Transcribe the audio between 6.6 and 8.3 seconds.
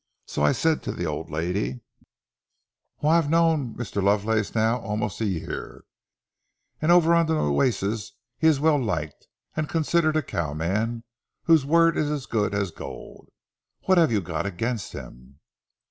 and over on the Nueces